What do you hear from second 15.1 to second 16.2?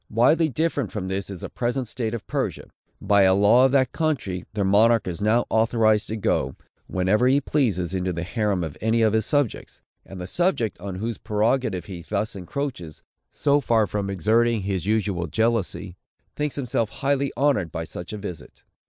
jealousy,